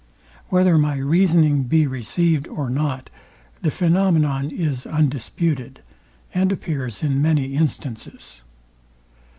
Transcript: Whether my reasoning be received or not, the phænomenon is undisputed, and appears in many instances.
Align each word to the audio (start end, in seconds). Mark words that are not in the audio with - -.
Whether 0.49 0.79
my 0.79 0.97
reasoning 0.97 1.61
be 1.61 1.85
received 1.85 2.47
or 2.47 2.71
not, 2.71 3.11
the 3.61 3.69
phænomenon 3.69 4.49
is 4.51 4.87
undisputed, 4.87 5.81
and 6.33 6.51
appears 6.51 7.03
in 7.03 7.21
many 7.21 7.53
instances. 7.53 8.41